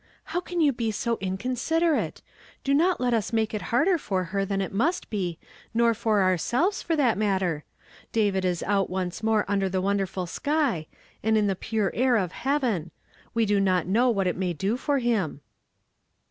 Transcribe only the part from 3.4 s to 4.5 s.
it harder for her